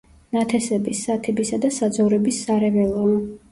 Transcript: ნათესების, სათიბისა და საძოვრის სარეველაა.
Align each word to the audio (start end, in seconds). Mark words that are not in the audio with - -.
ნათესების, 0.37 1.01
სათიბისა 1.09 1.61
და 1.67 1.73
საძოვრის 1.77 2.43
სარეველაა. 2.49 3.17